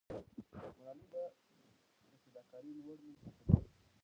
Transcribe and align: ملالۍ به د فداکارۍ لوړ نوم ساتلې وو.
ملالۍ 0.77 1.03
به 1.11 1.23
د 2.09 2.13
فداکارۍ 2.21 2.71
لوړ 2.85 2.97
نوم 3.05 3.15
ساتلې 3.21 3.51
وو. 3.55 3.63